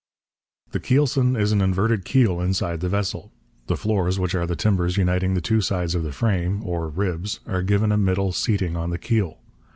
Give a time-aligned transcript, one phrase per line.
[0.71, 3.31] The keelson is an inverted keel inside the vessel.
[3.67, 7.39] The floors, which are the timbers uniting the two sides of the frame (or ribs),
[7.45, 9.37] are given a middle seating on the keel.